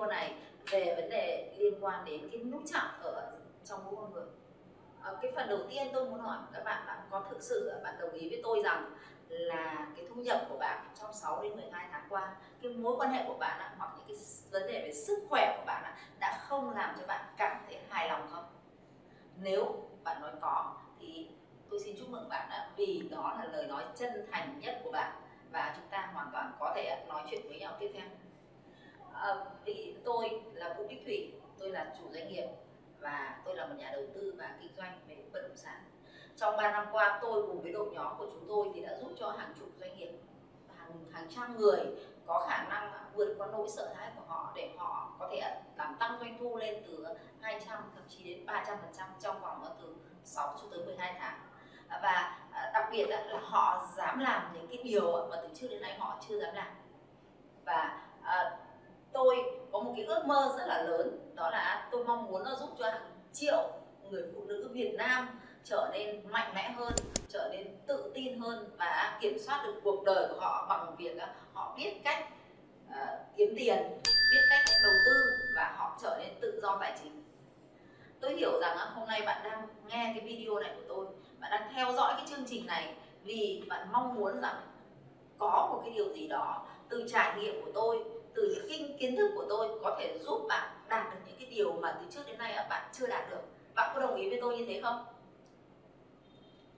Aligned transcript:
video 0.00 0.10
này 0.10 0.34
về 0.70 0.94
vấn 0.96 1.10
đề 1.10 1.52
liên 1.58 1.84
quan 1.84 2.04
đến 2.04 2.28
cái 2.32 2.40
nút 2.44 2.62
chặn 2.66 2.84
ở 3.02 3.32
trong 3.64 3.84
mỗi 3.84 3.94
con 3.96 4.12
người. 4.12 4.26
À, 5.02 5.12
cái 5.22 5.32
phần 5.36 5.48
đầu 5.48 5.58
tiên 5.70 5.86
tôi 5.92 6.04
muốn 6.04 6.20
hỏi 6.20 6.38
các 6.52 6.64
bạn 6.64 6.86
là 6.86 7.04
có 7.10 7.24
thực 7.30 7.42
sự 7.42 7.72
bạn 7.84 7.94
đồng 8.00 8.12
ý 8.12 8.28
với 8.28 8.40
tôi 8.42 8.62
rằng 8.64 8.90
là 9.28 9.88
cái 9.96 10.06
thu 10.08 10.22
nhập 10.22 10.46
của 10.48 10.56
bạn 10.56 10.86
trong 11.00 11.12
6 11.12 11.42
đến 11.42 11.56
12 11.56 11.88
tháng 11.92 12.06
qua 12.08 12.34
cái 12.62 12.72
mối 12.72 12.96
quan 12.98 13.12
hệ 13.12 13.24
của 13.26 13.36
bạn 13.38 13.70
hoặc 13.78 13.90
những 13.96 14.06
cái 14.08 14.16
vấn 14.50 14.72
đề 14.72 14.82
về 14.82 14.92
sức 14.92 15.18
khỏe 15.28 15.56
của 15.58 15.64
bạn 15.66 15.94
đã 16.18 16.44
không 16.48 16.70
làm 16.70 16.96
cho 17.00 17.06
bạn 17.06 17.24
cảm 17.36 17.62
thấy 17.66 17.78
hài 17.88 18.08
lòng 18.08 18.28
không? 18.32 18.44
Nếu 19.36 19.88
bạn 20.04 20.20
nói 20.20 20.30
có 20.40 20.74
thì 21.00 21.28
tôi 21.70 21.80
xin 21.80 21.96
chúc 21.98 22.08
mừng 22.08 22.28
bạn 22.28 22.48
đã 22.50 22.70
vì 22.76 23.08
đó 23.10 23.34
là 23.38 23.44
lời 23.44 23.66
nói 23.66 23.84
chân 23.96 24.10
thành 24.32 24.60
nhất 24.60 24.80
của 24.84 24.90
bạn 24.90 25.12
và 25.52 25.74
chúng 25.76 25.88
ta 25.90 26.10
hoàn 26.14 26.28
toàn 26.32 26.52
có 26.58 26.72
thể 26.76 27.04
nói 27.08 27.22
chuyện 27.30 27.48
với 27.48 27.58
nhau 27.58 27.76
tiếp 27.80 27.90
theo. 27.94 28.08
Ờ, 29.20 29.30
à, 29.30 29.44
vì 29.64 29.96
tôi 30.04 30.42
là 30.52 30.74
Vũ 30.78 30.86
Bích 30.88 31.02
Thủy 31.04 31.32
tôi 31.58 31.70
là 31.70 31.94
chủ 31.98 32.04
doanh 32.12 32.28
nghiệp 32.28 32.46
và 33.00 33.40
tôi 33.44 33.56
là 33.56 33.66
một 33.66 33.74
nhà 33.78 33.90
đầu 33.92 34.02
tư 34.14 34.34
và 34.38 34.56
kinh 34.60 34.72
doanh 34.76 35.00
về 35.08 35.16
bất 35.32 35.40
động 35.42 35.56
sản. 35.56 35.84
Trong 36.36 36.56
3 36.56 36.72
năm 36.72 36.86
qua 36.92 37.18
tôi 37.22 37.42
cùng 37.46 37.62
với 37.62 37.72
đội 37.72 37.90
nhóm 37.92 38.18
của 38.18 38.26
chúng 38.32 38.44
tôi 38.48 38.70
thì 38.74 38.80
đã 38.80 38.96
giúp 39.00 39.10
cho 39.18 39.30
hàng 39.30 39.54
chục 39.58 39.68
doanh 39.80 39.98
nghiệp 39.98 40.10
hàng 40.76 40.92
hàng 41.12 41.26
trăm 41.30 41.56
người 41.56 41.78
có 42.26 42.46
khả 42.48 42.68
năng 42.68 42.92
vượt 43.14 43.34
qua 43.38 43.48
nỗi 43.52 43.68
sợ 43.68 43.94
hãi 43.94 44.10
của 44.16 44.22
họ 44.26 44.52
để 44.54 44.70
họ 44.78 45.12
có 45.18 45.28
thể 45.32 45.60
làm 45.76 45.96
tăng 45.98 46.18
doanh 46.20 46.38
thu 46.40 46.56
lên 46.56 46.82
từ 46.86 47.06
200 47.40 47.78
thậm 47.94 48.04
chí 48.08 48.24
đến 48.24 48.46
300 48.46 48.78
phần 48.80 48.90
trăm 48.98 49.08
trong 49.20 49.40
vòng 49.40 49.64
từ 49.82 49.94
6 50.24 50.56
cho 50.60 50.66
tới 50.70 50.84
12 50.84 51.14
tháng. 51.18 51.40
Và 51.88 52.38
à, 52.52 52.70
đặc 52.74 52.88
biệt 52.92 53.06
là 53.06 53.40
họ 53.42 53.86
dám 53.96 54.18
làm 54.18 54.52
những 54.54 54.66
cái 54.68 54.78
điều 54.84 55.28
mà 55.30 55.36
từ 55.42 55.48
trước 55.54 55.68
đến 55.70 55.82
nay 55.82 55.96
họ 55.98 56.18
chưa 56.28 56.40
dám 56.40 56.54
làm. 56.54 56.68
Và 57.64 58.02
à, 58.22 58.58
tôi 59.24 59.44
có 59.72 59.80
một 59.80 59.92
cái 59.96 60.04
ước 60.04 60.26
mơ 60.26 60.54
rất 60.58 60.66
là 60.66 60.82
lớn 60.82 61.18
đó 61.34 61.50
là 61.50 61.88
tôi 61.90 62.04
mong 62.04 62.26
muốn 62.26 62.44
nó 62.44 62.54
giúp 62.60 62.70
cho 62.78 62.90
hàng 62.90 63.10
triệu 63.32 63.70
người 64.10 64.22
phụ 64.34 64.44
nữ 64.44 64.70
Việt 64.72 64.94
Nam 64.98 65.28
trở 65.64 65.90
nên 65.92 66.22
mạnh 66.30 66.52
mẽ 66.54 66.70
hơn 66.70 66.92
trở 67.28 67.48
nên 67.52 67.66
tự 67.86 68.12
tin 68.14 68.40
hơn 68.40 68.70
và 68.78 69.18
kiểm 69.20 69.38
soát 69.38 69.62
được 69.66 69.80
cuộc 69.84 70.04
đời 70.04 70.28
của 70.28 70.40
họ 70.40 70.66
bằng 70.68 70.96
việc 70.96 71.16
họ 71.52 71.74
biết 71.76 72.00
cách 72.04 72.28
uh, 72.88 72.96
kiếm 73.36 73.54
tiền 73.58 73.78
biết 74.30 74.40
cách 74.50 74.64
đầu 74.82 74.92
tư 75.06 75.12
và 75.56 75.74
họ 75.76 75.98
trở 76.02 76.18
nên 76.20 76.34
tự 76.40 76.60
do 76.62 76.78
tài 76.80 76.98
chính. 77.02 77.24
Tôi 78.20 78.36
hiểu 78.36 78.60
rằng 78.60 78.76
hôm 78.94 79.08
nay 79.08 79.22
bạn 79.26 79.42
đang 79.44 79.68
nghe 79.88 80.14
cái 80.16 80.20
video 80.24 80.58
này 80.58 80.72
của 80.76 80.84
tôi 80.88 81.06
bạn 81.40 81.50
đang 81.50 81.72
theo 81.74 81.92
dõi 81.92 82.12
cái 82.16 82.26
chương 82.30 82.44
trình 82.46 82.66
này 82.66 82.94
vì 83.24 83.64
bạn 83.68 83.88
mong 83.92 84.14
muốn 84.14 84.40
rằng 84.40 84.60
có 85.38 85.68
một 85.70 85.80
cái 85.84 85.94
điều 85.94 86.14
gì 86.14 86.28
đó 86.28 86.66
từ 86.88 87.08
trải 87.12 87.38
nghiệm 87.38 87.64
của 87.64 87.70
tôi 87.74 88.04
từ 88.34 88.54
những 88.54 88.66
kinh 88.68 88.98
kiến 88.98 89.16
thức 89.16 89.30
của 89.34 89.44
tôi 89.48 89.68
có 89.82 89.96
thể 89.98 90.18
giúp 90.18 90.46
bạn 90.48 90.68
đạt 90.88 91.10
được 91.10 91.18
những 91.26 91.36
cái 91.38 91.46
điều 91.46 91.72
mà 91.72 91.96
từ 92.00 92.06
trước 92.10 92.22
đến 92.26 92.38
nay 92.38 92.66
bạn 92.68 92.88
chưa 92.92 93.06
đạt 93.06 93.30
được. 93.30 93.42
Bạn 93.74 93.90
có 93.94 94.00
đồng 94.00 94.14
ý 94.14 94.30
với 94.30 94.38
tôi 94.40 94.58
như 94.58 94.64
thế 94.68 94.80
không? 94.82 95.04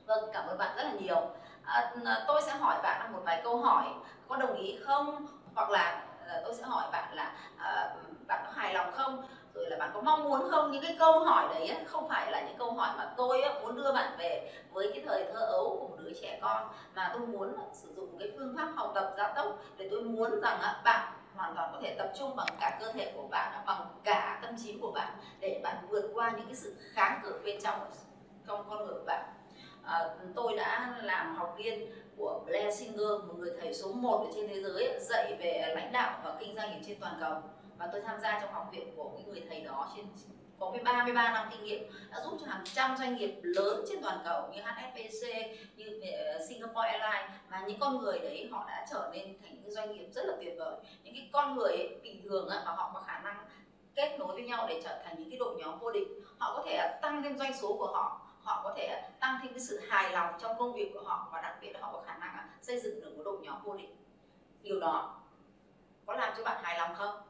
Vâng 0.06 0.30
cảm 0.32 0.46
ơn 0.46 0.58
bạn 0.58 0.76
rất 0.76 0.82
là 0.82 0.92
nhiều. 1.00 1.30
À, 1.64 1.92
tôi 2.26 2.42
sẽ 2.42 2.52
hỏi 2.52 2.80
bạn 2.82 3.12
một 3.12 3.20
vài 3.24 3.40
câu 3.44 3.56
hỏi 3.56 3.84
có 4.28 4.36
đồng 4.36 4.54
ý 4.54 4.78
không? 4.84 5.26
Hoặc 5.54 5.70
là 5.70 6.04
ờ, 6.28 6.42
tôi 6.44 6.54
sẽ 6.54 6.62
hỏi 6.62 6.84
bạn 6.92 7.14
là 7.14 7.32
à, 7.58 7.94
bạn 8.26 8.42
có 8.46 8.52
hài 8.54 8.74
lòng 8.74 8.92
không? 8.92 9.24
Rồi 9.54 9.70
là 9.70 9.76
bạn 9.78 9.90
có 9.94 10.00
mong 10.00 10.24
muốn 10.24 10.50
không? 10.50 10.72
Những 10.72 10.82
cái 10.82 10.96
câu 10.98 11.18
hỏi 11.18 11.54
đấy 11.54 11.76
không 11.86 12.08
phải 12.08 12.30
là 12.30 12.42
những 12.42 12.56
câu 12.58 12.72
hỏi 12.72 12.90
mà 12.96 13.14
tôi 13.16 13.42
muốn 13.62 13.76
đưa 13.76 13.92
bạn 13.92 14.12
về 14.18 14.52
với 14.72 14.90
cái 14.94 15.02
thời 15.06 15.24
thơ 15.32 15.40
ấu 15.40 15.76
của 15.80 15.88
một 15.88 15.96
đứa 15.98 16.12
trẻ 16.22 16.38
con 16.42 16.68
mà 16.94 17.10
tôi 17.12 17.26
muốn 17.26 17.54
sử 17.72 17.88
dụng 17.96 18.18
cái 18.18 18.32
phương 18.36 18.54
pháp 18.56 18.68
học 18.76 18.92
tập 18.94 19.14
gia 19.16 19.28
tốc 19.28 19.58
để 19.76 19.88
tôi 19.90 20.02
muốn 20.02 20.40
rằng 20.40 20.58
bạn 20.84 21.12
hoàn 21.36 21.54
toàn 21.54 21.70
có 21.72 21.80
thể 21.82 21.94
tập 21.98 22.12
trung 22.18 22.36
bằng 22.36 22.46
cả 22.60 22.78
cơ 22.80 22.92
thể 22.92 23.12
của 23.16 23.28
bạn 23.30 23.62
bằng 23.66 23.86
cả 24.04 24.38
tâm 24.42 24.54
trí 24.62 24.78
của 24.80 24.92
bạn 24.92 25.12
để 25.40 25.60
bạn 25.64 25.76
vượt 25.88 26.10
qua 26.14 26.32
những 26.36 26.46
cái 26.46 26.54
sự 26.54 26.76
kháng 26.92 27.20
cự 27.22 27.40
bên 27.44 27.60
trong 27.62 27.80
trong 28.46 28.64
con 28.68 28.86
người 28.86 28.94
của 28.94 29.06
bạn. 29.06 29.24
À, 29.84 30.08
tôi 30.34 30.56
đã 30.56 30.94
làm 31.02 31.36
học 31.36 31.54
viên 31.58 31.90
của 32.16 32.42
Blair 32.46 32.78
Singer 32.78 33.10
một 33.26 33.34
người 33.38 33.52
thầy 33.60 33.74
số 33.74 33.92
1 33.92 34.26
ở 34.26 34.32
trên 34.34 34.48
thế 34.48 34.62
giới 34.62 34.98
dạy 35.00 35.36
về 35.38 35.72
lãnh 35.74 35.92
đạo 35.92 36.20
và 36.24 36.36
kinh 36.40 36.54
doanh 36.54 36.82
trên 36.86 37.00
toàn 37.00 37.16
cầu. 37.20 37.34
Và 37.78 37.88
tôi 37.92 38.00
tham 38.00 38.20
gia 38.20 38.40
trong 38.40 38.52
học 38.52 38.68
viện 38.72 38.96
của 38.96 39.10
cái 39.16 39.24
người 39.24 39.42
thầy 39.48 39.60
đó 39.60 39.92
trên 39.96 40.06
có 40.62 40.78
33 40.84 41.32
năm 41.32 41.48
kinh 41.50 41.64
nghiệm 41.64 41.82
đã 42.10 42.20
giúp 42.24 42.38
cho 42.40 42.46
hàng 42.46 42.64
trăm 42.64 42.96
doanh 42.96 43.16
nghiệp 43.16 43.40
lớn 43.42 43.84
trên 43.88 44.02
toàn 44.02 44.18
cầu 44.24 44.48
như 44.52 44.62
HSBC, 44.62 45.28
như 45.76 46.00
ờ, 46.12 46.46
Singapore 46.48 46.88
Airlines 46.88 47.30
và 47.48 47.60
những 47.66 47.80
con 47.80 47.98
người 47.98 48.18
đấy 48.18 48.48
họ 48.52 48.64
đã 48.68 48.86
trở 48.90 49.10
nên 49.12 49.38
thành 49.42 49.62
những 49.62 49.72
doanh 49.72 49.92
nghiệp 49.92 50.06
rất 50.14 50.24
là 50.24 50.34
tuyệt 50.40 50.54
vời. 50.58 50.74
Những 51.02 51.14
cái 51.14 51.30
con 51.32 51.56
người 51.56 51.72
ấy, 51.72 52.00
bình 52.02 52.22
thường 52.24 52.48
ấy, 52.48 52.58
và 52.66 52.72
họ 52.72 52.90
có 52.94 53.00
khả 53.00 53.18
năng 53.18 53.36
kết 53.94 54.16
nối 54.18 54.34
với 54.34 54.42
nhau 54.42 54.66
để 54.68 54.80
trở 54.84 55.02
thành 55.04 55.14
những 55.18 55.30
cái 55.30 55.38
đội 55.38 55.56
nhóm 55.58 55.78
vô 55.78 55.90
địch, 55.90 56.08
họ 56.38 56.54
có 56.56 56.62
thể 56.66 56.98
tăng 57.02 57.22
thêm 57.22 57.38
doanh 57.38 57.52
số 57.58 57.76
của 57.78 57.92
họ, 57.92 58.20
họ 58.42 58.60
có 58.64 58.74
thể 58.76 59.02
tăng 59.20 59.38
thêm 59.42 59.52
cái 59.52 59.60
sự 59.60 59.80
hài 59.88 60.12
lòng 60.12 60.34
trong 60.40 60.58
công 60.58 60.74
việc 60.74 60.90
của 60.94 61.02
họ 61.04 61.28
và 61.32 61.40
đặc 61.40 61.56
biệt 61.60 61.72
là 61.72 61.80
họ 61.80 61.92
có 61.92 62.02
khả 62.06 62.16
năng 62.16 62.34
à, 62.34 62.48
xây 62.62 62.80
dựng 62.80 63.00
được 63.00 63.16
một 63.16 63.22
đội 63.24 63.38
nhóm 63.42 63.62
vô 63.64 63.76
địch. 63.76 63.96
Điều 64.62 64.80
đó 64.80 65.20
có 66.06 66.14
làm 66.14 66.34
cho 66.36 66.44
bạn 66.44 66.64
hài 66.64 66.78
lòng 66.78 66.94
không? 66.94 67.22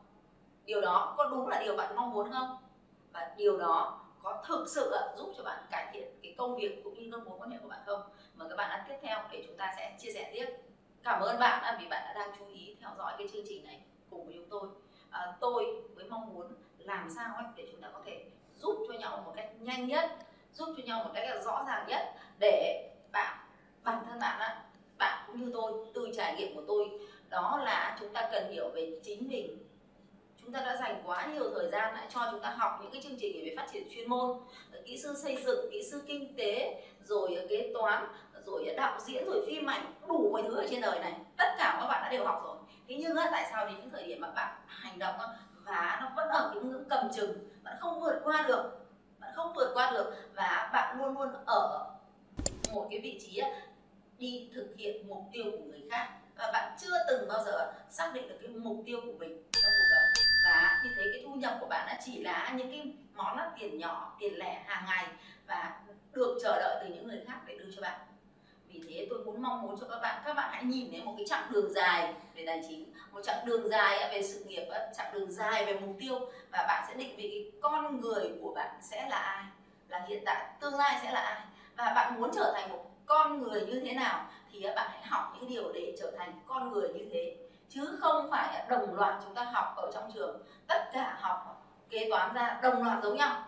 Điều 0.64 0.80
đó 0.80 1.14
có 1.16 1.28
đúng 1.28 1.48
là 1.48 1.60
điều 1.60 1.76
bạn 1.76 1.96
mong 1.96 2.12
muốn 2.12 2.32
không? 2.32 2.56
Và 3.12 3.30
điều 3.36 3.58
đó 3.58 4.00
có 4.22 4.44
thực 4.48 4.68
sự 4.68 4.92
giúp 5.16 5.32
cho 5.36 5.44
bạn 5.44 5.62
cải 5.70 5.90
thiện 5.92 6.08
cái 6.22 6.34
công 6.38 6.56
việc 6.56 6.80
cũng 6.84 6.94
như 6.94 7.08
các 7.12 7.26
mối 7.26 7.38
quan 7.38 7.50
hệ 7.50 7.58
của 7.62 7.68
bạn 7.68 7.80
không? 7.86 8.02
Mời 8.34 8.48
các 8.48 8.56
bạn 8.56 8.70
ăn 8.70 8.84
tiếp 8.88 8.96
theo 9.02 9.18
để 9.32 9.44
chúng 9.46 9.56
ta 9.56 9.74
sẽ 9.76 9.96
chia 10.00 10.12
sẻ 10.12 10.30
tiếp. 10.34 10.46
Cảm 11.02 11.20
ơn 11.20 11.38
bạn 11.38 11.76
vì 11.80 11.88
bạn 11.88 12.02
đã 12.04 12.12
đang 12.14 12.30
chú 12.38 12.46
ý 12.46 12.76
theo 12.80 12.90
dõi 12.98 13.12
cái 13.18 13.28
chương 13.32 13.44
trình 13.48 13.64
này 13.64 13.80
cùng 14.10 14.26
với 14.26 14.34
chúng 14.34 14.48
tôi. 14.50 14.68
À, 15.10 15.36
tôi 15.40 15.82
với 15.94 16.04
mong 16.04 16.34
muốn 16.34 16.46
làm 16.78 17.10
sao 17.16 17.34
ấy 17.34 17.44
để 17.56 17.68
chúng 17.72 17.80
ta 17.80 17.88
có 17.92 18.00
thể 18.06 18.24
giúp 18.56 18.84
cho 18.88 18.94
nhau 18.94 19.22
một 19.26 19.32
cách 19.36 19.50
nhanh 19.60 19.86
nhất 19.86 20.10
giúp 20.52 20.74
cho 20.76 20.82
nhau 20.84 21.04
một 21.04 21.10
cách 21.14 21.44
rõ 21.44 21.64
ràng 21.66 21.86
nhất 21.88 22.14
để 22.38 22.90
bạn 23.12 23.38
bản 23.82 24.04
thân 24.06 24.18
bạn 24.20 24.40
á 24.40 24.64
bạn 24.98 25.24
cũng 25.26 25.44
như 25.44 25.50
tôi 25.54 25.72
từ 25.94 26.10
trải 26.16 26.36
nghiệm 26.36 26.54
của 26.54 26.62
tôi 26.68 26.90
đó 27.28 27.60
là 27.64 27.96
chúng 28.00 28.12
ta 28.12 28.28
cần 28.32 28.52
hiểu 28.52 28.70
về 28.74 29.00
chính 29.02 29.28
mình 29.28 29.58
chúng 30.42 30.52
ta 30.52 30.60
đã 30.60 30.76
dành 30.76 31.02
quá 31.06 31.26
nhiều 31.26 31.50
thời 31.54 31.70
gian 31.70 31.94
lại 31.94 32.06
cho 32.14 32.28
chúng 32.30 32.40
ta 32.40 32.50
học 32.50 32.78
những 32.82 32.92
cái 32.92 33.02
chương 33.02 33.18
trình 33.20 33.44
về 33.44 33.54
phát 33.56 33.66
triển 33.72 33.88
chuyên 33.94 34.08
môn, 34.08 34.38
kỹ 34.84 34.98
sư 35.02 35.14
xây 35.22 35.36
dựng, 35.44 35.70
kỹ 35.72 35.82
sư 35.90 36.02
kinh 36.06 36.36
tế, 36.36 36.82
rồi 37.04 37.46
kế 37.48 37.70
toán, 37.74 38.06
rồi 38.46 38.74
đạo 38.76 39.00
diễn, 39.00 39.24
rồi 39.26 39.44
phim 39.46 39.70
ảnh, 39.70 39.94
đủ 40.08 40.30
mọi 40.32 40.42
thứ 40.42 40.56
ở 40.56 40.66
trên 40.70 40.80
đời 40.80 40.98
này. 40.98 41.12
Tất 41.36 41.48
cả 41.58 41.78
các 41.80 41.86
bạn 41.86 42.02
đã 42.02 42.08
đều 42.10 42.24
học 42.24 42.40
rồi. 42.44 42.56
Thế 42.88 42.94
nhưng 42.98 43.16
tại 43.32 43.48
sao 43.50 43.66
đến 43.66 43.76
những 43.80 43.90
thời 43.90 44.04
điểm 44.06 44.20
mà 44.20 44.30
bạn 44.30 44.56
hành 44.66 44.98
động 44.98 45.14
và 45.64 45.98
nó 46.00 46.12
vẫn 46.16 46.28
ở 46.28 46.50
cái 46.54 46.62
ngưỡng 46.62 46.84
cầm 46.90 47.10
chừng, 47.16 47.38
bạn 47.62 47.76
không 47.80 48.00
vượt 48.00 48.20
qua 48.24 48.44
được, 48.48 48.78
bạn 49.18 49.32
không 49.34 49.52
vượt 49.54 49.70
qua 49.74 49.90
được, 49.90 50.14
và 50.34 50.70
bạn 50.72 50.98
luôn 50.98 51.18
luôn 51.18 51.28
ở 51.46 51.90
một 52.72 52.86
cái 52.90 53.00
vị 53.00 53.20
trí 53.22 53.40
đi 54.18 54.50
thực 54.54 54.68
hiện 54.76 55.08
mục 55.08 55.22
tiêu 55.32 55.44
của 55.44 55.64
người 55.64 55.82
khác. 55.90 56.08
Và 56.36 56.50
bạn 56.52 56.76
chưa 56.80 56.96
từng 57.08 57.28
bao 57.28 57.44
giờ 57.44 57.72
xác 57.90 58.10
định 58.14 58.28
được 58.28 58.38
cái 58.42 58.48
mục 58.48 58.76
tiêu 58.86 59.00
của 59.06 59.12
mình 59.18 59.42
trong 59.52 59.72
cuộc 59.78 59.88
đời 59.90 60.31
và 60.44 60.80
như 60.84 60.90
thế 60.96 61.02
cái 61.12 61.22
thu 61.26 61.34
nhập 61.34 61.56
của 61.60 61.66
bạn 61.66 61.86
đã 61.86 61.98
chỉ 62.04 62.22
là 62.22 62.52
những 62.56 62.70
cái 62.70 62.94
món 63.14 63.36
là 63.36 63.50
tiền 63.58 63.78
nhỏ, 63.78 64.16
tiền 64.20 64.38
lẻ 64.38 64.62
hàng 64.66 64.84
ngày 64.86 65.06
và 65.46 65.80
được 66.12 66.38
chờ 66.42 66.60
đợi 66.60 66.76
từ 66.82 66.94
những 66.94 67.08
người 67.08 67.20
khác 67.26 67.40
để 67.46 67.58
đưa 67.58 67.70
cho 67.76 67.82
bạn. 67.82 68.00
Vì 68.68 68.80
thế 68.88 69.06
tôi 69.10 69.24
muốn 69.24 69.42
mong 69.42 69.62
muốn 69.62 69.80
cho 69.80 69.86
các 69.90 69.98
bạn 70.02 70.22
các 70.24 70.34
bạn 70.34 70.50
hãy 70.52 70.64
nhìn 70.64 70.90
đến 70.90 71.04
một 71.04 71.14
cái 71.16 71.26
chặng 71.28 71.52
đường 71.52 71.72
dài 71.72 72.14
về 72.34 72.44
tài 72.46 72.62
chính, 72.68 72.92
một 73.12 73.20
chặng 73.24 73.46
đường 73.46 73.68
dài 73.68 74.08
về 74.10 74.22
sự 74.22 74.44
nghiệp 74.44 74.64
chặng 74.96 75.12
đường 75.12 75.32
dài 75.32 75.64
về 75.64 75.74
mục 75.80 75.96
tiêu 76.00 76.20
và 76.50 76.64
bạn 76.68 76.84
sẽ 76.88 76.94
định 76.94 77.16
vị 77.16 77.28
cái 77.30 77.60
con 77.62 78.00
người 78.00 78.32
của 78.42 78.54
bạn 78.54 78.70
sẽ 78.82 79.08
là 79.08 79.16
ai, 79.16 79.44
là 79.88 80.04
hiện 80.08 80.22
tại, 80.26 80.46
tương 80.60 80.74
lai 80.74 80.98
sẽ 81.02 81.12
là 81.12 81.20
ai. 81.20 81.40
Và 81.76 81.92
bạn 81.94 82.20
muốn 82.20 82.30
trở 82.34 82.52
thành 82.54 82.68
một 82.68 82.90
con 83.06 83.42
người 83.42 83.66
như 83.66 83.80
thế 83.80 83.92
nào 83.92 84.26
thì 84.52 84.62
bạn 84.76 84.90
hãy 84.92 85.02
học 85.02 85.36
những 85.36 85.50
điều 85.50 85.72
để 85.72 85.96
trở 86.00 86.12
thành 86.18 86.32
con 86.46 86.72
người 86.72 86.88
như 86.88 87.08
thế 87.12 87.36
chứ 87.74 87.98
không 88.00 88.30
phải 88.30 88.64
đồng 88.68 88.94
loạt 88.94 89.14
chúng 89.24 89.34
ta 89.34 89.44
học 89.44 89.74
ở 89.76 89.90
trong 89.94 90.10
trường. 90.14 90.42
Tất 90.66 90.90
cả 90.92 91.18
học 91.20 91.64
kế 91.90 92.06
toán 92.10 92.34
ra 92.34 92.60
đồng 92.62 92.84
loạt 92.84 93.02
giống 93.02 93.16
nhau. 93.16 93.44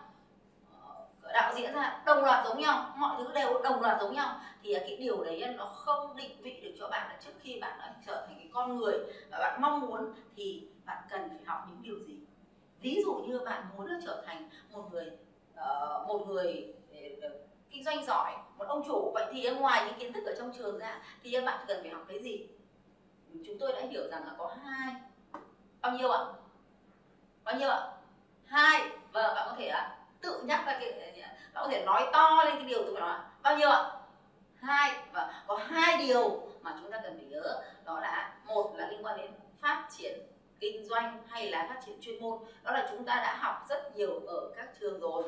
Ờ, 1.21 1.33
đạo 1.33 1.53
diễn 1.55 1.73
ra 1.73 2.01
đồng 2.05 2.23
loạt 2.23 2.45
giống 2.45 2.59
nhau. 2.59 2.93
Mọi 2.95 3.15
thứ 3.17 3.31
đều 3.33 3.61
đồng 3.63 3.81
loạt 3.81 4.01
giống 4.01 4.13
nhau. 4.13 4.39
Thì 4.63 4.73
cái 4.73 4.97
điều 4.97 5.23
đấy 5.23 5.53
nó 5.57 5.65
không 5.65 6.15
định 6.15 6.41
vị 6.41 6.59
được 6.63 6.71
cho 6.79 6.87
bạn 6.87 7.07
là 7.09 7.17
trước 7.25 7.31
khi 7.41 7.59
bạn 7.61 7.77
đã 7.79 7.93
trở 8.05 8.25
thành 8.27 8.35
cái 8.37 8.49
con 8.53 8.77
người 8.77 8.99
và 9.31 9.37
bạn 9.39 9.61
mong 9.61 9.81
muốn 9.81 10.13
thì 10.35 10.67
bạn 10.85 11.03
cần 11.09 11.29
phải 11.29 11.45
học 11.45 11.59
những 11.69 11.81
điều 11.81 11.99
gì? 12.07 12.19
Ví 12.81 13.01
dụ 13.05 13.13
như 13.13 13.39
bạn 13.45 13.63
muốn 13.77 13.87
trở 14.05 14.23
thành 14.27 14.49
một 14.71 14.91
người 14.91 15.11
uh, 15.53 16.07
một 16.07 16.25
người 16.27 16.73
ờ, 17.21 17.29
kinh 17.71 17.83
doanh 17.83 18.05
giỏi 18.05 18.31
một 18.57 18.65
ông 18.67 18.83
chủ. 18.87 19.11
Vậy 19.13 19.25
thì 19.33 19.49
ngoài 19.49 19.83
những 19.85 19.99
kiến 19.99 20.13
thức 20.13 20.25
ở 20.25 20.35
trong 20.37 20.51
trường 20.57 20.79
ra 20.79 21.01
thì 21.23 21.41
bạn 21.45 21.65
cần 21.67 21.77
phải 21.81 21.91
học 21.91 22.05
cái 22.07 22.23
gì? 22.23 22.24
Chúng 23.55 23.59
tôi 23.59 23.81
đã 23.81 23.87
hiểu 23.89 24.07
rằng 24.11 24.25
là 24.25 24.31
có 24.37 24.55
hai. 24.63 24.93
Bao 25.81 25.91
nhiêu 25.91 26.11
ạ? 26.11 26.19
Bao 27.43 27.55
nhiêu 27.55 27.69
ạ? 27.69 27.87
Hai. 28.45 28.81
Vâng 29.11 29.35
bạn 29.35 29.47
có 29.49 29.55
thể 29.57 29.67
ạ 29.67 29.97
tự 30.21 30.41
nhắc 30.43 30.63
ra 30.65 30.77
cái 30.79 31.21
à, 31.21 31.33
bạn 31.53 31.63
có 31.63 31.67
thể 31.69 31.85
nói 31.85 32.09
to 32.13 32.43
lên 32.45 32.55
cái 32.55 32.65
điều 32.65 32.83
tôi 32.83 32.99
nói 32.99 33.19
bao 33.41 33.57
nhiêu 33.57 33.69
ạ? 33.69 33.91
Hai. 34.61 34.95
Và 35.11 35.43
có 35.47 35.59
hai 35.67 35.97
điều 35.97 36.47
mà 36.61 36.77
chúng 36.81 36.91
ta 36.91 36.99
cần 37.03 37.17
phải 37.17 37.25
nhớ. 37.25 37.61
Đó 37.85 37.99
là, 37.99 38.33
một 38.45 38.73
là 38.75 38.87
liên 38.87 39.05
quan 39.05 39.17
đến 39.17 39.31
phát 39.61 39.87
triển 39.97 40.19
kinh 40.59 40.85
doanh 40.85 41.23
hay 41.27 41.49
là 41.49 41.65
phát 41.69 41.81
triển 41.85 42.01
chuyên 42.01 42.21
môn. 42.21 42.39
Đó 42.63 42.71
là 42.71 42.87
chúng 42.91 43.05
ta 43.05 43.15
đã 43.15 43.35
học 43.35 43.65
rất 43.69 43.95
nhiều 43.95 44.19
ở 44.27 44.51
các 44.55 44.67
trường 44.79 44.99
rồi 44.99 45.23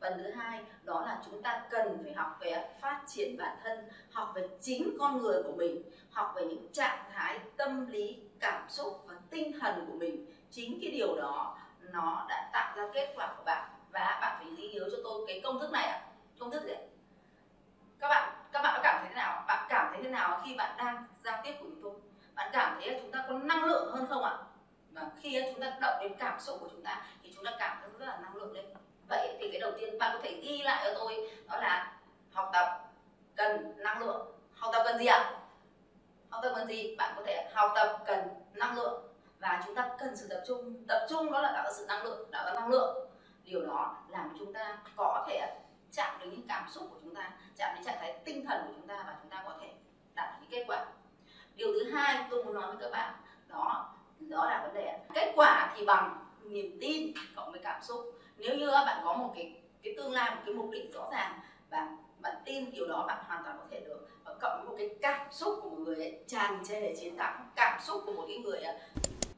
phần 0.00 0.12
thứ 0.18 0.30
hai, 0.30 0.60
đó 0.82 1.00
là 1.06 1.18
chúng 1.24 1.42
ta 1.42 1.62
cần 1.70 1.98
phải 2.02 2.12
học 2.12 2.36
về 2.40 2.68
phát 2.80 3.00
triển 3.06 3.36
bản 3.36 3.56
thân, 3.64 3.88
học 4.12 4.32
về 4.34 4.48
chính 4.60 4.96
con 5.00 5.18
người 5.18 5.42
của 5.42 5.52
mình, 5.56 5.82
học 6.10 6.32
về 6.36 6.44
những 6.44 6.72
trạng 6.72 7.04
thái 7.14 7.38
tâm 7.56 7.90
lý, 7.90 8.16
cảm 8.40 8.70
xúc 8.70 9.04
và 9.06 9.14
tinh 9.30 9.60
thần 9.60 9.84
của 9.86 9.98
mình. 9.98 10.26
Chính 10.50 10.78
cái 10.82 10.90
điều 10.90 11.16
đó, 11.16 11.58
nó 11.80 12.26
đã 12.28 12.50
tạo 12.52 12.76
ra 12.76 12.88
kết 12.94 13.12
quả 13.16 13.34
của 13.38 13.44
bạn. 13.44 13.70
Và 13.90 14.18
bạn 14.20 14.36
phải 14.38 14.54
ghi 14.56 14.68
nhớ 14.68 14.88
cho 14.92 14.98
tôi 15.04 15.24
cái 15.26 15.40
công 15.44 15.60
thức 15.60 15.72
này 15.72 15.84
ạ. 15.84 16.02
Công 16.38 16.50
thức 16.50 16.62
gì 16.64 16.74
các 17.98 18.08
bạn 18.08 18.34
các 18.52 18.62
bạn 18.62 18.74
có 18.76 18.80
cảm 18.82 19.00
thấy 19.00 19.08
thế 19.08 19.14
nào? 19.14 19.44
Bạn 19.46 19.66
cảm 19.68 19.92
thấy 19.92 20.02
thế 20.02 20.10
nào 20.10 20.40
khi 20.44 20.54
bạn 20.54 20.76
đang 20.78 21.04
giao 21.24 21.40
tiếp 21.44 21.54
cùng 21.60 21.74
tôi? 21.82 21.92
Bạn 22.34 22.50
cảm 22.52 22.78
thấy 22.80 22.90
là 22.90 22.98
chúng 23.02 23.10
ta 23.10 23.24
có 23.28 23.38
năng 23.38 23.64
lượng 23.64 23.92
hơn 23.92 24.06
không 24.08 24.24
ạ? 24.24 24.38
Và 24.90 25.10
khi 25.20 25.42
chúng 25.52 25.60
ta 25.60 25.78
động 25.80 25.94
đến 26.02 26.12
cảm 26.18 26.40
xúc 26.40 26.56
của 26.60 26.68
chúng 26.70 26.82
ta, 26.82 27.06
thì 27.22 27.32
chúng 27.34 27.44
ta 27.44 27.50
cảm 27.58 27.78
thấy 27.80 27.90
rất 27.98 28.06
là 28.06 28.18
năng 28.22 28.36
lượng 28.36 28.52
lên 28.52 28.64
cái 29.52 29.60
đầu 29.60 29.72
tiên 29.78 29.98
bạn 29.98 30.10
có 30.16 30.20
thể 30.22 30.40
ghi 30.42 30.62
lại 30.62 30.84
cho 30.84 30.98
tôi, 30.98 31.30
đó 31.48 31.56
là 31.56 31.92
học 32.32 32.50
tập 32.52 32.80
cần 33.36 33.74
năng 33.76 34.00
lượng. 34.00 34.26
Học 34.54 34.70
tập 34.72 34.82
cần 34.84 34.98
gì 34.98 35.06
ạ? 35.06 35.34
Học 36.30 36.40
tập 36.42 36.52
cần 36.56 36.68
gì? 36.68 36.96
Bạn 36.96 37.12
có 37.16 37.22
thể 37.26 37.50
học 37.54 37.72
tập 37.74 37.98
cần 38.06 38.28
năng 38.52 38.76
lượng. 38.76 39.02
Và 39.38 39.62
chúng 39.66 39.74
ta 39.74 39.90
cần 39.98 40.16
sự 40.16 40.28
tập 40.28 40.42
trung. 40.46 40.84
Tập 40.88 41.06
trung 41.10 41.32
đó 41.32 41.40
là 41.40 41.52
tạo 41.52 41.64
ra 41.64 41.70
sự 41.72 41.84
năng 41.88 42.04
lượng, 42.04 42.28
tạo 42.32 42.44
ra 42.46 42.60
năng 42.60 42.68
lượng. 42.68 43.10
Điều 43.44 43.66
đó 43.66 43.96
làm 44.08 44.36
chúng 44.38 44.52
ta 44.52 44.78
có 44.96 45.24
thể 45.28 45.56
chạm 45.92 46.18
đến 46.20 46.30
những 46.30 46.48
cảm 46.48 46.68
xúc 46.68 46.88
của 46.90 46.96
chúng 47.04 47.14
ta, 47.14 47.30
chạm 47.56 47.74
đến 47.74 47.84
trạng 47.84 47.98
thái 48.00 48.18
tinh 48.24 48.46
thần 48.46 48.62
của 48.66 48.72
chúng 48.76 48.86
ta 48.86 49.04
và 49.06 49.16
chúng 49.22 49.30
ta 49.30 49.42
có 49.46 49.54
thể 49.60 49.68
đạt 50.14 50.30
được 50.32 50.36
những 50.40 50.50
kết 50.50 50.64
quả. 50.68 50.86
Điều 51.54 51.68
thứ 51.68 51.90
hai 51.90 52.24
tôi 52.30 52.44
muốn 52.44 52.54
nói 52.54 52.66
với 52.66 52.76
các 52.80 52.90
bạn, 52.90 53.14
đó 53.48 53.94
đó 54.18 54.44
là 54.44 54.62
vấn 54.62 54.74
đề 54.74 54.98
kết 55.14 55.32
quả 55.36 55.74
thì 55.76 55.84
bằng 55.84 56.26
niềm 56.42 56.78
tin 56.80 57.12
cộng 57.36 57.52
với 57.52 57.60
cảm 57.64 57.82
xúc 57.82 58.20
nếu 58.40 58.56
như 58.56 58.70
bạn 58.70 59.00
có 59.04 59.12
một 59.12 59.32
cái 59.36 59.52
cái 59.82 59.94
tương 59.96 60.12
lai 60.12 60.30
một 60.30 60.40
cái 60.46 60.54
mục 60.54 60.70
đích 60.70 60.94
rõ 60.94 61.08
ràng 61.12 61.40
và 61.70 61.88
bạn 62.18 62.34
tin 62.44 62.70
điều 62.70 62.88
đó 62.88 63.04
bạn 63.06 63.24
hoàn 63.26 63.44
toàn 63.44 63.56
có 63.58 63.64
thể 63.70 63.80
được. 63.80 64.08
Và 64.24 64.34
cộng 64.40 64.56
với 64.56 64.66
một 64.66 64.74
cái 64.78 64.90
cảm 65.02 65.32
xúc 65.32 65.58
của 65.62 65.70
một 65.70 65.76
người 65.78 65.96
ấy, 65.96 66.20
tràn 66.26 66.62
trề 66.68 66.94
chiến 67.00 67.16
thắng 67.16 67.50
cảm 67.56 67.80
xúc 67.80 68.02
của 68.06 68.12
một 68.12 68.24
cái 68.28 68.38
người 68.38 68.62
à, 68.62 68.74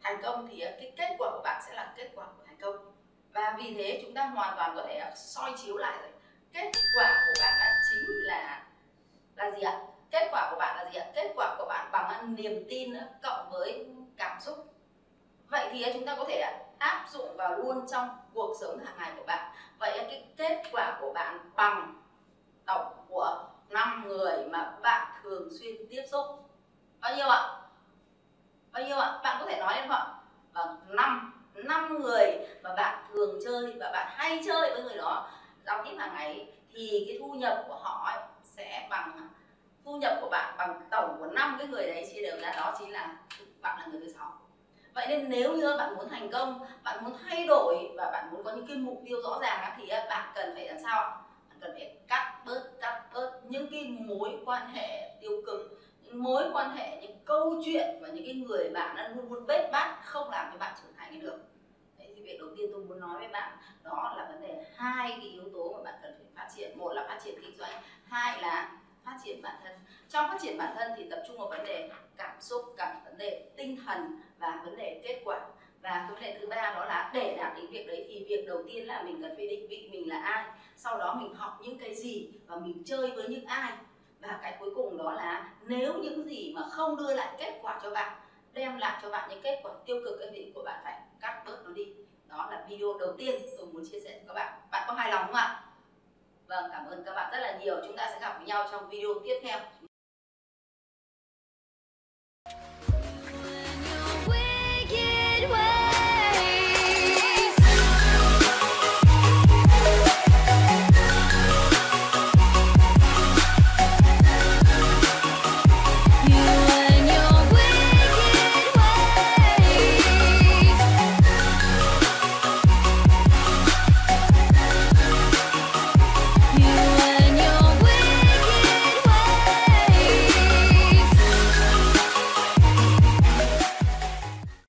thành 0.02 0.22
công 0.22 0.49
thì 0.50 0.60
à, 0.60 0.70
cái 0.81 0.93
kết 0.96 1.16
quả 1.19 1.31
của 1.32 1.40
bạn 1.44 1.62
sẽ 1.66 1.75
là 1.75 1.93
kết 1.96 2.10
quả 2.14 2.25
của 2.25 2.43
thành 2.46 2.56
công. 2.60 2.76
Và 3.32 3.56
vì 3.58 3.75
thế 3.75 4.00
chúng 4.02 4.14
ta 4.14 4.26
hoàn 4.26 4.56
toàn 4.56 4.76
có 4.76 4.84
thể 4.88 4.94
à, 4.94 5.12
soi 5.16 5.52
chiếu 5.56 5.76
lại 5.76 5.99
kết 6.52 6.70
quả 6.96 7.25
của 7.26 7.40
bạn 7.40 7.58
đã 7.60 7.81
chính 7.90 8.04
là 8.26 8.66
là 9.37 9.50
gì 9.50 9.62
ạ? 9.62 9.81
Kết 10.10 10.28
quả 10.32 10.49
của 10.50 10.56
bạn 10.58 10.76
là 10.76 10.90
gì 10.90 10.99
ạ? 10.99 11.06
Kết 11.14 11.32
quả 11.37 11.54
của 11.58 11.64
bạn 11.69 11.88
bằng 11.93 12.34
niềm 12.34 12.64
tin 12.69 12.94
cộng 13.22 13.50
với 13.50 13.87
cảm 14.16 14.40
xúc. 14.40 14.75
Vậy 15.49 15.69
thì 15.72 15.84
chúng 15.94 16.06
ta 16.06 16.14
có 16.16 16.25
thể 16.28 16.52
áp 16.78 17.06
dụng 17.10 17.37
vào 17.37 17.58
luôn 17.58 17.87
trong 17.90 18.08
cuộc 18.34 18.56
sống 18.61 18.79
hàng 18.84 18.94
ngày 18.99 19.12
của 19.17 19.25
bạn. 19.26 19.52
Vậy 19.79 19.99
cái 19.99 20.25
kết 20.37 20.62
quả 20.73 20.99
của 21.00 21.12
bạn 21.12 21.38
bằng 21.55 22.02
tổng 22.67 22.93
của 23.08 23.44
năm 23.69 24.08
người 24.08 24.44
mà 24.50 24.73
bạn 24.82 25.12
thường 25.23 25.49
xuyên 25.61 25.75
tiếp 25.90 26.02
xúc, 26.11 26.26
bao 27.00 27.17
nhiêu 27.17 27.29
ạ? 27.29 27.43
Bao 28.73 28.82
nhiêu 28.82 28.99
ạ? 28.99 29.20
Bạn 29.25 29.37
có 29.40 29.46
thể 29.46 29.58
nói 29.58 29.75
lên 29.76 29.88
không 29.88 29.96
ạ? 29.96 30.06
Vâng 30.52 30.76
năm 30.88 31.43
năm 31.55 32.02
người 32.02 32.38
mà 32.62 32.75
bạn 32.75 33.05
thường 33.12 33.38
chơi 33.44 33.73
và 33.81 33.90
bạn 33.93 34.06
hay 34.11 34.40
chơi 34.46 34.70
với 34.70 34.82
người 34.82 34.96
đó, 34.96 35.31
giao 35.67 35.85
tiếp 35.85 35.96
hàng 35.99 36.14
ngày, 36.14 36.52
thì 36.73 37.05
cái 37.08 37.19
thu 37.20 37.32
nhập 37.32 37.64
của 37.69 37.75
họ 37.75 38.12
ấy 38.12 38.23
sẽ 38.44 38.87
bằng, 38.90 39.28
thu 39.85 39.96
nhập 39.96 40.19
của 40.20 40.28
bạn 40.31 40.55
bằng 40.58 40.82
tổng 40.90 41.17
của 41.19 41.26
năm 41.26 41.56
cái 41.58 41.67
người 41.67 41.87
đấy, 41.87 42.11
chia 42.12 42.23
đều 42.23 42.40
ra 42.40 42.52
đó 42.56 42.75
chính 42.78 42.93
là 42.93 43.17
bạn 43.61 43.78
là 43.78 43.87
người 43.87 44.00
thứ 44.00 44.12
sáu 44.12 44.32
vậy 44.94 45.06
nên 45.09 45.29
nếu 45.29 45.56
như 45.56 45.77
bạn 45.79 45.97
muốn 45.97 46.09
thành 46.09 46.31
công 46.31 46.61
bạn 46.85 47.05
muốn 47.05 47.12
thay 47.29 47.47
đổi 47.47 47.91
và 47.97 48.11
bạn 48.11 48.31
muốn 48.33 48.44
có 48.44 48.53
những 48.53 48.67
cái 48.67 48.77
mục 48.77 49.03
tiêu 49.05 49.19
rõ 49.23 49.39
ràng 49.43 49.75
thì 49.77 49.89
bạn 50.09 50.33
cần 50.35 50.55
phải 50.55 50.69
làm 50.69 50.77
sao 50.83 51.25
bạn 51.49 51.59
cần 51.61 51.71
phải 51.75 51.97
cắt 52.09 52.43
bớt 52.47 52.71
cắt 52.81 53.03
bớt 53.15 53.41
những 53.49 53.67
cái 53.71 53.85
mối 53.85 54.31
quan 54.44 54.69
hệ 54.69 55.11
tiêu 55.21 55.43
cực 55.47 55.81
những 56.03 56.23
mối 56.23 56.44
quan 56.53 56.77
hệ 56.77 57.00
những 57.00 57.19
câu 57.25 57.62
chuyện 57.65 57.99
và 58.00 58.09
những 58.09 58.25
cái 58.25 58.35
người 58.35 58.71
bạn 58.75 58.97
đang 58.97 59.17
luôn 59.17 59.33
luôn 59.33 59.47
bết 59.47 59.71
bát 59.73 59.99
không 60.05 60.31
làm 60.31 60.49
cho 60.53 60.59
bạn 60.59 60.75
trưởng 60.83 60.93
thành 60.97 61.21
được. 61.21 61.38
Đấy, 61.99 62.12
thì 62.17 62.23
việc 62.23 62.38
đầu 62.41 62.49
tiên 62.56 62.71
tôi 62.73 62.85
muốn 62.85 63.00
nói 63.00 63.19
với 63.19 63.29
bạn 63.29 63.59
đó 63.83 64.15
là 64.17 64.29
vấn 64.29 64.43
đề 64.43 64.65
hai 64.77 65.11
cái 65.11 65.29
yếu 65.29 65.45
tố 65.53 65.73
mà 65.73 65.83
bạn 65.83 65.95
cần 66.03 66.15
phải 66.19 66.27
phát 66.35 66.49
triển. 66.56 66.79
Một 66.79 66.93
là 66.93 67.05
phát 67.09 67.19
triển 67.25 67.35
kinh 67.43 67.56
doanh 67.56 67.83
hai 68.05 68.43
là 68.43 68.73
phát 69.04 69.19
triển 69.25 69.43
bản 69.43 69.54
thân. 69.64 69.72
Trong 70.08 70.31
phát 70.31 70.38
triển 70.43 70.58
bản 70.58 70.75
thân 70.78 70.93
thì 70.96 71.10
tập 71.10 71.22
trung 71.28 71.38
vào 71.38 71.49
vấn 71.49 71.64
đề 71.64 71.90
cảm 72.16 72.40
xúc 72.40 72.75
cả 72.76 73.00
vấn 73.04 73.19
đề 73.19 73.44
tinh 73.56 73.78
thần 73.87 74.20
và 74.38 74.62
vấn 74.64 74.76
đề 74.76 75.00
kết 75.04 75.22
quả. 75.25 75.40
Và 75.81 75.90
cái 75.90 76.10
vấn 76.10 76.20
đề 76.20 76.38
thứ 76.40 76.46
ba 76.46 76.75
đó 76.75 76.84
là 76.84 77.10
để 77.14 77.37
đạt 77.37 77.56
đến 77.56 77.66
việc 77.70 77.87
đấy 77.87 78.06
thì 78.08 78.26
việc 78.28 78.46
đầu 78.46 78.62
tiên 78.69 78.87
là 78.87 79.02
mình 79.02 79.22
cần 79.22 79.37
phải 79.37 79.49
định 79.49 79.66
vị 79.69 79.88
mình 79.93 80.08
là 80.08 80.20
ai, 80.20 80.44
sau 80.76 80.99
đó 80.99 81.14
mình 81.20 81.34
học 81.34 81.58
những 81.62 81.78
cái 81.78 81.94
gì 81.94 82.31
và 82.46 82.56
mình 82.56 82.82
chơi 82.87 83.10
với 83.10 83.28
những 83.28 83.44
ai. 83.44 83.72
Và 84.20 84.38
cái 84.43 84.56
cuối 84.60 84.70
cùng 84.75 84.99
đó 84.99 85.12
là 85.12 85.52
nếu 85.62 85.94
những 85.94 86.25
gì 86.25 86.52
mà 86.56 86.62
không 86.70 86.96
đưa 86.96 87.14
lại 87.14 87.34
kết 87.38 87.58
quả 87.62 87.81
cho 87.82 87.90
bạn, 87.90 88.20
đem 88.52 88.78
lại 88.78 88.99
cho 89.02 89.10
bạn 89.10 89.31
những 89.31 89.43
kết 89.43 89.60
quả 89.62 89.72
tiêu 89.87 90.00
cực 90.04 90.20
cái 90.20 90.52
của 90.54 90.62
bạn 90.62 90.81
phải 90.84 91.00
cắt 91.20 91.43
bớt 91.46 91.62
nó 91.64 91.70
đi. 91.70 91.87
Đó 92.26 92.49
là 92.50 92.66
video 92.69 92.99
đầu 92.99 93.12
tiên 93.19 93.43
tôi 93.58 93.66
muốn 93.66 93.82
chia 93.90 94.00
sẻ 94.00 94.10
với 94.10 94.22
các 94.28 94.34
bạn. 94.34 94.60
Bạn 94.70 94.84
có 94.88 94.94
hài 94.94 95.10
lòng 95.10 95.26
không 95.26 95.34
ạ? 95.34 95.64
Vâng 96.52 96.70
cảm 96.72 96.87
ơn 96.87 97.04
các 97.04 97.14
bạn 97.14 97.32
rất 97.32 97.38
là 97.38 97.58
nhiều. 97.58 97.76
Chúng 97.87 97.96
ta 97.96 98.10
sẽ 98.12 98.20
gặp 98.20 98.34
với 98.38 98.46
nhau 98.46 98.69
trong 98.72 98.88
video 98.88 99.10
tiếp 99.25 99.40
theo. 99.43 99.58